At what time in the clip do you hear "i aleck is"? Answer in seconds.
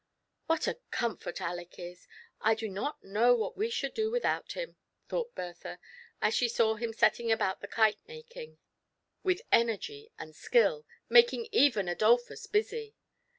1.45-2.07